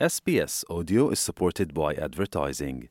[0.00, 2.88] SBS Audio is supported by advertising.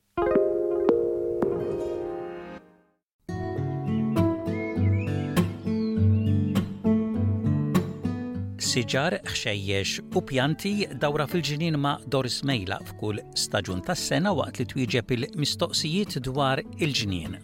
[8.56, 10.72] Siġar, xejjex u pjanti
[11.04, 17.36] dawra fil-ġinin ma' Doris Mejla f'kull staġun tas-sena waqt li twieġeb il-mistoqsijiet dwar il ġinin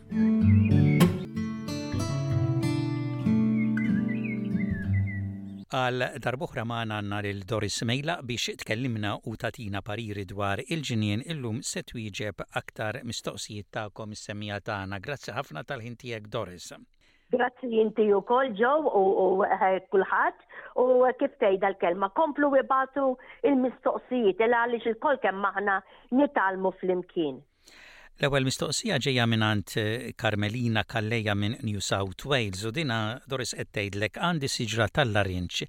[5.79, 11.85] għal darbuħra maħna għanna l-Doris Mejla biex tkellimna u tatina pariri dwar il-ġinien illum se
[11.87, 14.99] twieġeb aktar mistoqsijiet ta'kom is-semija tagħna.
[14.99, 16.73] Grazzi ħafna tal-ħintijek Doris.
[17.31, 20.43] Grazzi jinti u kol ġow u eh, kullħat
[20.83, 20.87] u
[21.21, 22.11] kif tejda l-kelma.
[22.19, 23.13] Komplu ibatu
[23.47, 25.79] il-mistoqsijiet il għalix il-kol kem maħna
[26.19, 27.39] nitalmu fl-imkien.
[28.21, 29.71] L-ewwel mistoqsija ġejja minnant
[30.21, 32.99] Karmelina eh, Kalleja minn New South Wales u dina
[33.33, 35.69] Doris qed tgħidlek għandi siġra tal-larinċ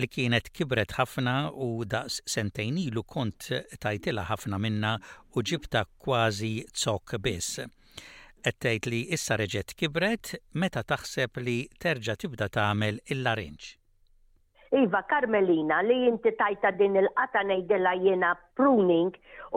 [0.00, 3.50] li kienet kibret ħafna u daqs sentejn ilu kont
[3.84, 4.94] tajtila ħafna minna
[5.36, 6.54] u ġibta kważi
[6.86, 7.58] zok biss.
[8.48, 13.76] Qed li issa reġgħet kibret meta taħseb li terġa' tibda tagħmel il-larinċ.
[14.70, 19.10] Iva, Karmelina, li jinti tajta din il-qata nejdela jena pruning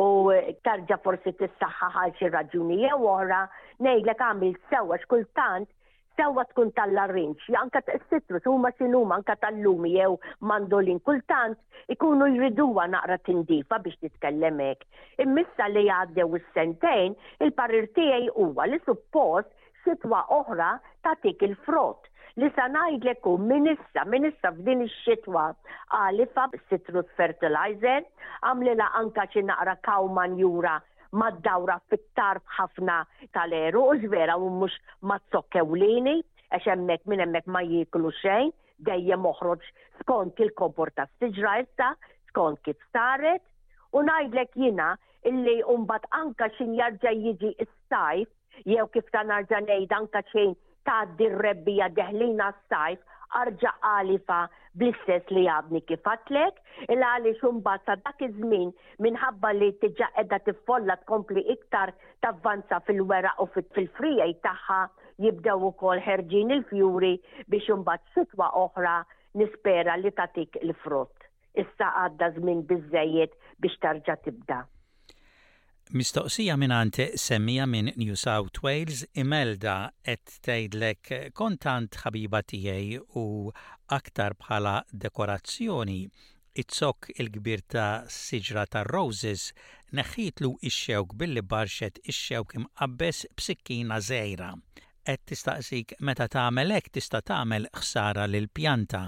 [0.04, 3.42] u eh, tarġa forsi t-saxħa ħalxi raġuni jew oħra,
[3.86, 5.70] ngħidlek għamil sewwa x'kultant
[6.18, 10.18] sewa tkun tal-arrinċ, janka t-citrus, huma xinuma anka tal-lumi jew
[10.50, 11.62] mandolin, kultant
[11.94, 14.82] ikunu jriduwa naqra tindifa biex t-tkellemek.
[15.28, 17.14] Immissa li għaddew is-sentejn,
[17.46, 19.54] il-parir tiegħi huwa li suppost
[19.86, 20.74] sitwa oħra
[21.06, 22.10] tatik il-frott
[22.42, 25.42] li sa ngħidlek hu minn issa issa f'din ix-xitwa
[25.98, 28.02] għalifa citrus fertilizer
[28.52, 30.80] għamlila anka xi naqra kaw manjura
[31.22, 31.44] maddawra
[31.78, 32.96] dawra fit-tarf ħafna
[33.38, 34.80] tal-eru u ġvera u mhux
[35.12, 36.16] mazzokkewlini
[36.58, 38.50] għax hemmhekk minn hemmhekk ma jieklu xejn
[38.90, 39.70] dejjem moħroġ
[40.02, 41.92] skont il komporta s siġra issa
[42.34, 43.46] skont kif saret
[43.94, 44.96] u ngħidlek jiena
[45.30, 51.28] illi umbat anka xin jarġa jiġi s-sajf jew kif ta' narġa ngħid anka xejn Taddi
[51.34, 54.40] r-rebbija deħlina s-sajf arġa għalifa
[54.82, 56.60] bl-istess li jabni kifatlek,
[56.96, 58.74] il għali xumba sa dak iż-żmien
[59.06, 61.94] minħabba li tiġa edha tiffolla tkompli iktar
[62.26, 64.82] tavvanza fil-wera u fil frija tagħha
[65.28, 67.14] jibdew ukoll ħerġin il-fjuri
[67.56, 69.00] biex imbagħad sitwa oħra
[69.44, 71.16] nispera li tatik il-frott.
[71.66, 74.66] Issa għadda żmien biżejjed biex tarġa tibda.
[75.94, 79.74] Mistoqsija minn għante semmija minn New South Wales imelda
[80.14, 83.26] et tejdlek kontant ħabiba tijej u
[83.98, 84.72] aktar bħala
[85.04, 85.98] dekorazzjoni.
[86.64, 89.46] Itzok il-kbir ta' siġra ta' roses
[90.00, 94.50] neħitlu ix-xewk billi barxet ix-xewk imqabbes b'sikkina zejra.
[95.06, 99.06] Et tistaqsik meta tagħmel hekk tista' tagħmel ħsara lil pjanta.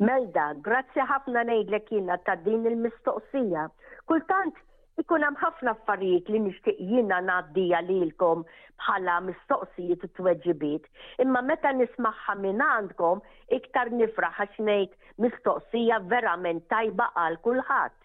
[0.00, 3.68] Melda, grazzi ħafna ngħidlek jiena ta' din il-mistoqsija.
[4.08, 4.56] Kultant
[5.00, 8.42] Ikun hemm ħafna affarijiet li nixtieq jiena ngħaddija lilkom
[8.82, 10.84] bħala mistoqsijiet u tweġibiet,
[11.24, 13.22] imma meta nismagħha minn għandkom
[13.58, 17.96] iktar nifraħ għax ngħid mistoqsija verament tajba għal kulħadd.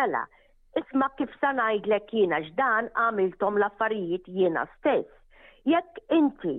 [0.00, 0.20] Mela,
[0.82, 5.16] isma' kif sa ngħidlek jiena x'dan għamiltom l-affarijiet jiena stess.
[5.72, 6.56] Jekk inti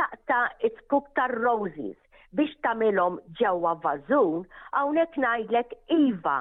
[0.00, 1.94] taqta' it-cook tar-roses
[2.34, 4.42] biex tagħmilhom ġewwa vażun,
[4.74, 6.38] hawnhekk ngħidlek iva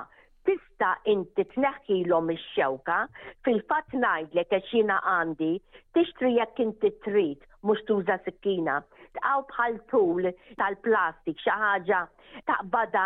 [0.47, 2.97] tista inti tneħħilhom ix-xewka
[3.45, 4.71] fil-fatt ngħidlek għax
[5.07, 5.49] għandi
[5.97, 8.75] tixtri jekk inti trid mhux tuża sikkina.
[9.17, 10.29] Tqaw bħal tul
[10.61, 12.01] tal-plastik xi ħaġa
[12.51, 13.05] taqbada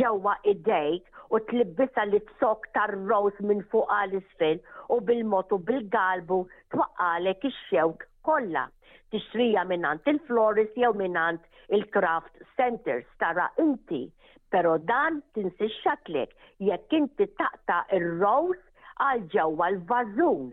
[0.00, 4.64] ġewwa idejk u tlibbisa li tsok tar-rows minn fuq għal isfel
[4.96, 6.40] u bil-motu bil-galbu
[6.72, 8.64] twaqqalek ix-xewk kollha
[9.12, 14.10] tixtrija minnant il-florist jew minnant il-craft centers tara inti,
[14.48, 16.32] pero dan tinsi xatlek
[16.64, 18.58] jekk inti taqta il-rows
[19.06, 20.48] għal ġewwa l-vażun.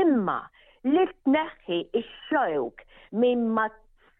[0.00, 0.38] Imma
[0.86, 2.84] li tneħħi ix-xewk
[3.22, 3.68] minn ma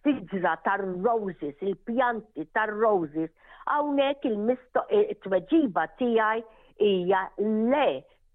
[0.06, 3.32] tiġra tar-roses, il-pjanti tar-roses,
[3.68, 6.44] hawnhekk il-misto it-tweġiba tiegħi
[6.86, 7.88] hija le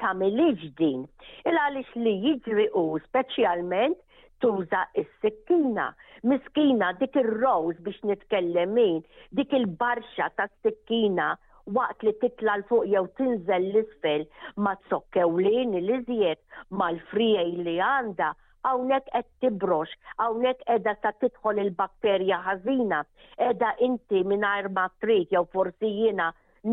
[0.03, 1.05] tagħmel din.
[1.49, 3.97] Il għaliex li jiġri u speċjalment
[4.43, 5.85] tuża is-sikkina.
[6.29, 8.97] Miskina dik ir rows biex nitkellem min,
[9.37, 11.29] dik il-barxa tas-sikkina
[11.77, 14.25] waqt li titla l-fuq jew tinżel l-isfel
[14.65, 16.41] ma tsokkewlin l-iżjed
[16.81, 18.33] mal-frijej li għanda
[18.67, 19.89] hawnhekk qed tibrox,
[20.23, 22.99] hawnhekk edha ta' tidħol il-bakterja ħażina,
[23.39, 26.27] qiegħda inti mingħajr ma trid jew forsi jiena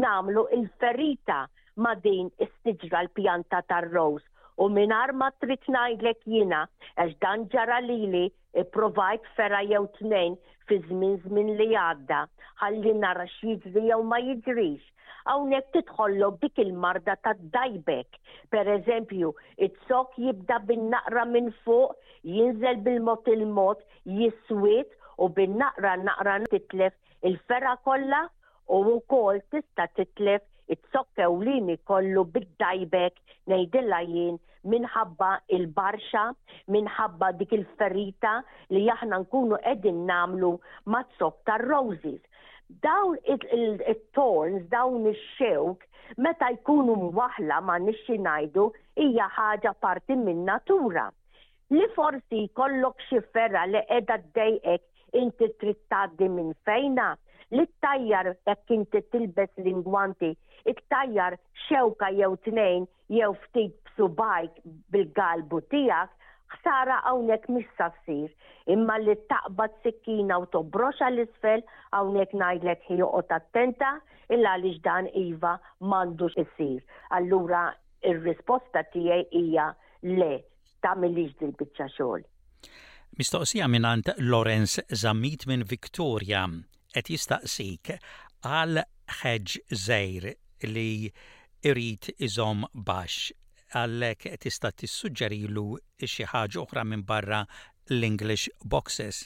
[0.07, 1.41] namlu il-ferita
[1.85, 4.25] ma din istiġra l-pjanta tar-rows
[4.63, 6.59] u minn ma trid ngħidlek jiena
[7.03, 8.25] għax dan ġara lili
[8.75, 10.35] provajt fera jew tnejn
[10.69, 12.19] fi żmien żmien li għadda
[12.63, 14.83] ħalli nara x'jiġri jew ma jiġrix.
[15.31, 18.19] Hawnhekk tidħollok dik il-marda ta' dajbek.
[18.55, 19.33] Per eżempju,
[19.67, 21.97] it-sok jibda bin-naqra minn fuq,
[22.37, 23.81] jinżel bil mot il-mod,
[24.17, 26.97] jiswit u bin-naqra naqra titlef
[27.29, 28.23] il-fera kollha
[28.73, 31.09] u wkoll tista' titlef it-sok
[31.87, 36.25] kollu bid-dajbek ngħidilha jien minħabba il-barxa,
[36.75, 38.33] minħabba dik il-ferrita
[38.77, 40.53] li aħna nkunu qegħdin namlu
[40.95, 42.21] mazzok tar-roses.
[42.85, 45.81] Dawn it-thorns, dawn ix-xewk,
[46.17, 48.69] meta jkunu mwaħla ma nixi ngħidu
[49.05, 51.09] hija ħaġa parti minn natura.
[51.75, 54.87] Li forsi kollok xi ferra li qiegħda dejek
[55.25, 57.09] inti trid tgħaddi minn fejna
[57.57, 60.31] li t-tajjar jekk inti tilbes lingwanti,
[60.73, 61.37] iktajjar
[61.67, 62.87] xewka jew tnejn
[63.17, 64.61] jew ftit b'subajk
[64.95, 66.13] bil-galbu tiegħek,
[66.55, 68.31] ħsara hawnhekk missa ssir,
[68.75, 71.63] imma li taqbad sikkina u tobroxa l-isfel
[71.95, 73.93] hawnhekk ngħidlek hi joqgħod attenta
[74.31, 76.83] illa għaliex dan iva m'għandux issir.
[77.19, 77.65] Allura
[78.07, 79.69] ir-risposta tiegħi hija
[80.19, 80.33] le
[80.87, 82.27] tagħmilix dil-biċċa xogħol.
[83.19, 86.47] Mistoqsija minant Lorenz Zamit minn Victoria
[86.95, 87.91] qed jistaqsik
[88.49, 88.81] għal
[89.23, 89.57] ħeġ
[89.87, 90.27] zejr
[90.75, 91.13] li
[91.71, 93.31] irrit iżom baxx
[93.79, 95.67] għallek tista' tissuġġerilu
[96.11, 97.45] xi ħaġa oħra minn barra
[97.91, 99.23] l-English boxes.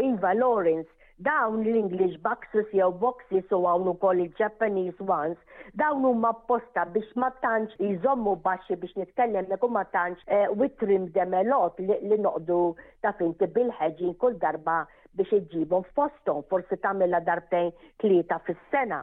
[0.00, 0.90] Iva, Lawrence,
[1.24, 5.38] dawn l-English boxes jew boxes u għawnu koll il-Japanese ones,
[5.80, 11.08] dawn huma posta biex ma tantx jżommu baxxi biex nitkellem ku ma tantx eh, witrim
[11.16, 12.62] demelot li noqdu
[13.04, 14.82] ta' finti bil-ħeġin kull darba
[15.16, 17.70] biex iġibhom f'postom, forsi tagħmilha darbtejn
[18.02, 18.98] tlieta fis-sena.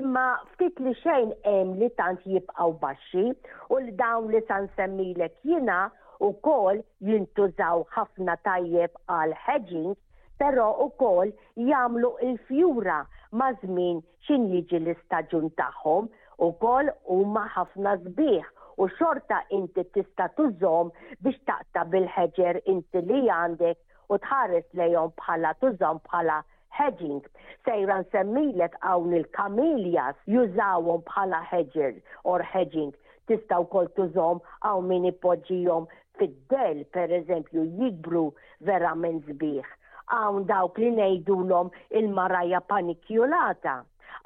[0.00, 0.24] Imma
[0.54, 3.24] ftit li xejn hemm li tant jibqgħu baxxi
[3.72, 5.78] u l dawn li san semmilek jiena
[6.28, 9.96] ukoll jintużaw ħafna tajjeb għal hedging,
[10.38, 11.32] però ukoll
[11.72, 13.00] jagħmlu il-fjura
[13.40, 16.10] ma' żmien xin jiġi l-istaġun tagħhom
[16.52, 20.92] ukoll huma ħafna sbieħ u xorta inti tista tużom
[21.24, 26.36] biex taqta bil-ħeġer inti li għandek u tħares lejon bħala tużom bħala
[26.78, 27.24] hedging.
[27.66, 32.94] Sejran nsemmilek hawn il-kamiljas jużawhom bħala hedger or hedging.
[33.28, 35.88] Tistaw kol tużhom għaw min ipoġġijom
[36.20, 38.24] fid-del, per eżempju, jikbru
[38.70, 39.68] vera menzbiħ.
[40.16, 41.68] Għawn dawk li nejdulom
[42.00, 43.76] il-maraja panikjulata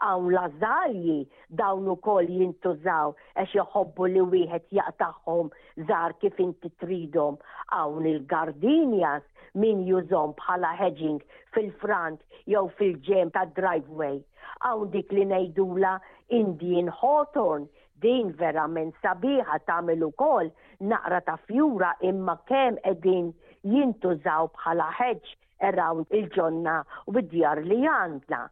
[0.07, 1.15] għaw lażalji
[1.61, 5.49] dawn ukoll jintużaw għax joħobbu li wieħed jaqtaħħom
[5.89, 7.39] żar kif inti tridhom
[7.73, 9.27] hawn il-gardinjas
[9.65, 11.25] min jużom bħala hedging
[11.57, 12.23] fil-front
[12.55, 14.21] jew fil-ġem ta' driveway.
[14.67, 15.95] Hawn dik li ngħidula
[16.43, 17.67] Indian Hawthorn
[18.07, 20.51] din vera men sabiħa tagħmel ukoll
[20.93, 23.31] naqra ta' fjura imma kemm qegħdin
[23.75, 25.35] jintużaw bħala hedge
[25.73, 26.81] around il-ġonna
[27.11, 28.43] u bid-djar li għandna.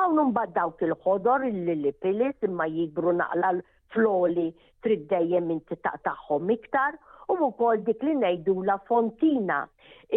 [0.00, 3.50] Għawnu mbaddaw il-ħodor, il pilis imma jibru naqla
[3.94, 4.46] floli
[4.82, 6.96] trid dejjem inti taqtaħħom iktar
[7.30, 9.58] u wkoll dik li najdu la fontina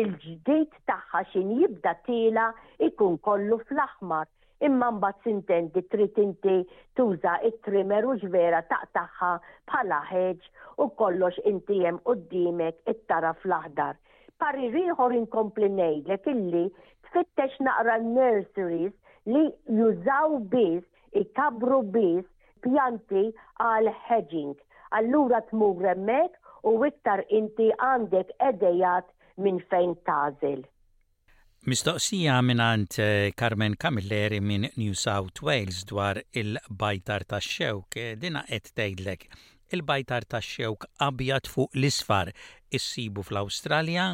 [0.04, 2.48] il-ġdejt tagħha xin jibda tila
[2.90, 4.26] ikun kollu fl-aħmar
[4.70, 6.58] imma mbagħad sintendi trid inti
[7.02, 9.32] tuża it trimer u ġvera taqtaħħa
[9.72, 10.52] bħala ħeġ
[10.88, 13.94] u kollox inti hemm qudiemek it-tara fl-aħdar.
[14.42, 16.66] Pariri ieħor inkompli ngħidlek illi
[17.12, 18.96] tfittex naqra nurseries
[19.34, 19.42] li
[19.80, 20.86] jużaw biss,
[21.22, 22.28] ikabru biss
[22.64, 23.26] pjanti
[23.68, 24.56] għal hedging.
[24.98, 26.38] Allura tmur remmek
[26.70, 29.10] u iktar inti għandek edejat
[29.44, 30.64] minn fejn tażel.
[31.68, 38.46] Mistoqsija minnant eh, Carmen Camilleri minn New South Wales dwar il-bajtar ta' xewk, eh, dina
[38.48, 39.26] qed tgħidlek
[39.76, 42.32] il-bajtar ta' xewk abjad fuq l-isfar
[42.72, 44.14] issibu fl-Awstralja,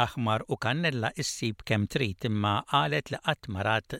[0.00, 3.98] aħmar u kannella issib kem trid imma qalet li qatt marat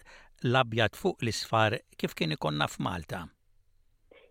[0.51, 3.23] l-abjad fuq l-isfar kif kien ikonna f'Malta.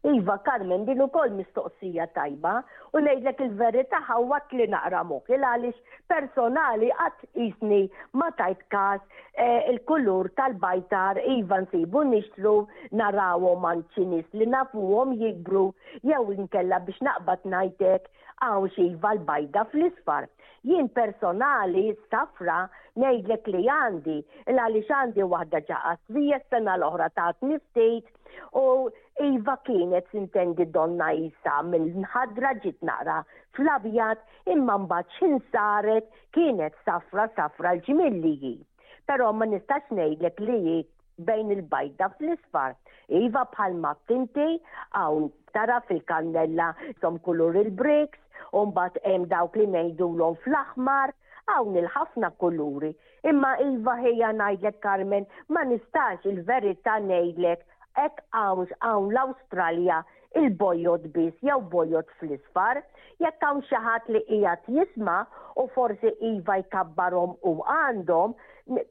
[0.02, 2.54] Iva, Carmen, din ukoll mistoqsija tajba
[2.92, 5.04] u ngħidlek il-verità ħawwat li naqra
[5.38, 7.84] il għaliex personali qatt isni
[8.18, 8.98] ma tajt każ
[9.38, 12.56] eh, il-kulur tal-bajtar iva nsibu nixtru
[13.04, 15.68] narawhom għand ċinis li nafuhom jikbru
[16.02, 18.10] jew inkella biex naqbad ngħidlek
[18.42, 20.28] għaw xiva l-bajda fl-isfar.
[20.68, 22.64] Jien personali safra
[23.02, 24.16] nejdlek li għandi,
[24.52, 28.10] l għalli għandi wahda ġaqas vija sena l-oħra ta' niftejt
[28.58, 33.20] u Iva kienet sintendi donna jisa mill-ħadra ġit naqra
[33.56, 34.22] fl-abjad
[34.54, 36.08] imma mbagħad xin saret
[36.38, 38.54] kienet safra safra l-ġimilliji.
[39.10, 40.80] Pero ma nistax ngħidlek li
[41.28, 42.74] bejn il-bajda fl-isfar.
[43.22, 44.48] Iva bħalma tinti
[45.04, 46.72] hawn tara fil-kannella
[47.04, 48.18] som kulur il breaks
[48.60, 51.12] Umbat hemm dawk li ngħidulhom fl-aħmar,
[51.52, 52.90] hawn il-ħafna kuluri.
[53.32, 57.64] Imma iva ħejja ngħidlek Carmen, ma nistax il-verità ngħidlek
[58.08, 60.02] hekk hawnx hawn l-Awstralja
[60.42, 62.82] il-bojot biss jew bojot fl-isfar,
[63.24, 65.16] jekk hawn xi ħadd li qiegħed jisma'
[65.64, 68.36] u forsi iva jkabbarhom u għandhom,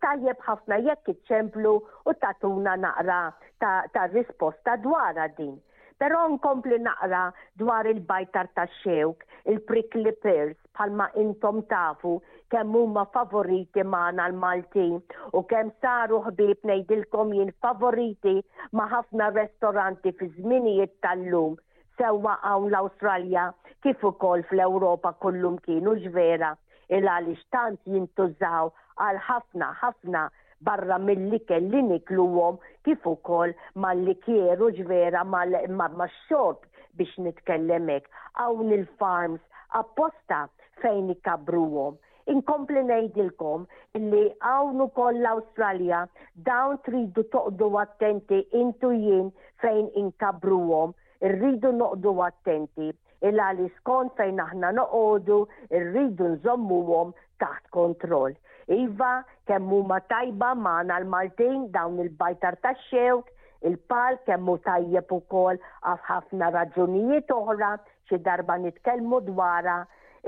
[0.06, 1.76] tajjeb ħafna jekk iċċemplu
[2.06, 3.20] u tatuna naqra
[3.60, 5.58] ta', ta risposta dwar din.
[6.00, 7.24] Però nkompli naqra
[7.60, 12.12] dwar il-bajtar ta' xewk, il-prickly pears, palma intom tafu,
[12.54, 14.94] kemm huma favoriti maħna l-Maltin
[15.36, 18.34] u kemm saru ħbib ngħidilkom jien favoriti
[18.72, 21.60] ma' ħafna restoranti fi żminijiet tal-lum
[22.00, 23.44] sewwa hawn l-Awstralja
[23.84, 26.54] kif ukoll fl-Ewropa kullum kienu ġvera
[26.96, 28.72] il għaliex tant jintużaw
[29.04, 30.24] għal ħafna ħafna
[30.66, 34.14] barra mill-likel li nikluwom kif ukoll mal-li
[34.80, 36.60] ġvera mal-xorb
[37.00, 39.42] biex nitkellem hekk hawn il-farms
[39.80, 40.40] apposta
[40.82, 41.96] fejn ikabruwom.
[42.32, 43.60] Inkompli ngħidilkom
[44.10, 46.02] li hawn ukoll l-Awstralja
[46.48, 49.32] dawn tridu toqdu attenti intu jien
[49.64, 50.92] fejn inkabruhom,
[51.26, 52.90] irridu noqdu attenti
[53.30, 55.40] il għali skont fejn aħna noqogħdu
[55.80, 57.14] irridu nżommuhom
[57.44, 58.36] taħt kontroll.
[58.70, 59.12] Iva,
[59.50, 63.24] kemm huma tajba maħna l-Maltin dawn il-bajtar ta' xewk,
[63.66, 65.58] il-pal kemmu tajjeb ukoll
[65.92, 67.72] għaf ħafna raġunijiet oħra
[68.06, 69.74] xi darba nitkellmu dwara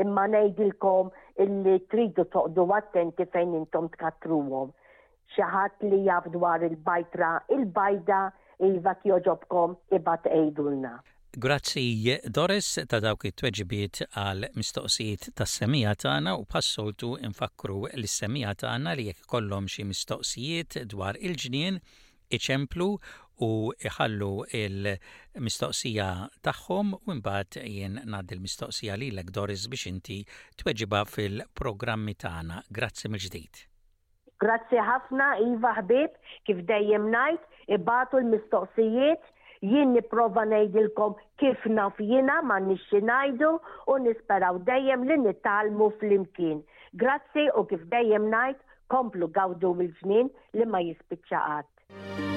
[0.06, 1.14] imma ngħidilkom
[1.46, 4.74] illi tridu toqdu attenti fejn intom tkatruhom.
[5.36, 7.30] Xi ħadd li jaf dwar il-bajtra
[7.60, 8.20] il-bajda
[8.72, 10.96] iva kjoġobkom ibat ejdulna.
[11.34, 18.92] Grazzi Doris ta' dawk it-tweġibiet għal mistoqsijiet tas semija tagħna u passoltu infakru l-semija tagħna
[18.98, 21.78] li jekk kollhom xi mistoqsijiet dwar il-ġnien
[22.36, 22.90] iċemplu
[23.48, 24.28] u iħallu
[24.60, 26.10] il-mistoqsija
[26.44, 30.20] tagħhom u mbagħad jien ngħaddi l-mistoqsija lilek Doris biex inti
[30.60, 32.60] tweġiba fil-programmi tagħna.
[32.68, 33.64] Grazzi mill-ġdid.
[34.42, 36.12] Grazzi ħafna, Iva ħbib,
[36.48, 39.31] kif dejjem ngħid, ibatu l-mistoqsijiet
[39.66, 43.50] jien niprofa ngħidilkom kif naf jiena ma nixxi ngħidu
[43.90, 46.60] u nisperaw dejjem li nitalmu flimkien.
[47.04, 48.60] Grazzi u kif dejjem ngħid
[48.94, 52.30] komplu gawdu mill-ġnien li ma jispiċċaqat.